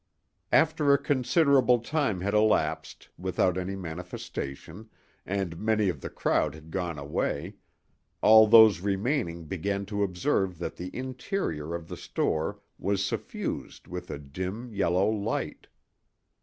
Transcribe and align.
After 0.51 0.91
a 0.91 0.97
considerable 0.97 1.77
time 1.77 2.21
had 2.21 2.33
elapsed 2.33 3.09
without 3.19 3.55
any 3.55 3.75
manifestation, 3.75 4.89
and 5.27 5.59
many 5.59 5.89
of 5.89 6.01
the 6.01 6.09
crowd 6.09 6.55
had 6.55 6.71
gone 6.71 6.97
away, 6.97 7.57
all 8.19 8.47
those 8.47 8.79
remaining 8.81 9.45
began 9.45 9.85
to 9.85 10.01
observe 10.01 10.57
that 10.57 10.75
the 10.75 10.89
interior 10.95 11.75
of 11.75 11.87
the 11.87 11.97
store 11.97 12.61
was 12.79 13.05
suffused 13.05 13.87
with 13.87 14.09
a 14.09 14.17
dim, 14.17 14.73
yellow 14.73 15.07
light. 15.07 15.67